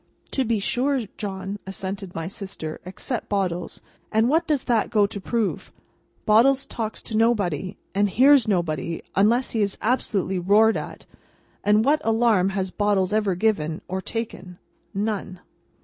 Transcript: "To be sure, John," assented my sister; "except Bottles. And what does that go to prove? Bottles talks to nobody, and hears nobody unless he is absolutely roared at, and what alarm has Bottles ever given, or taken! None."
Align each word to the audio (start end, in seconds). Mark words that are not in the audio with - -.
"To 0.31 0.43
be 0.43 0.57
sure, 0.57 1.01
John," 1.15 1.59
assented 1.67 2.15
my 2.15 2.25
sister; 2.25 2.81
"except 2.87 3.29
Bottles. 3.29 3.81
And 4.11 4.29
what 4.29 4.47
does 4.47 4.63
that 4.63 4.89
go 4.89 5.05
to 5.05 5.21
prove? 5.21 5.71
Bottles 6.25 6.65
talks 6.65 7.03
to 7.03 7.15
nobody, 7.15 7.77
and 7.93 8.09
hears 8.09 8.47
nobody 8.47 9.03
unless 9.15 9.51
he 9.51 9.61
is 9.61 9.77
absolutely 9.79 10.39
roared 10.39 10.75
at, 10.75 11.05
and 11.63 11.85
what 11.85 12.01
alarm 12.03 12.49
has 12.49 12.71
Bottles 12.71 13.13
ever 13.13 13.35
given, 13.35 13.81
or 13.87 14.01
taken! 14.01 14.57
None." 14.95 15.39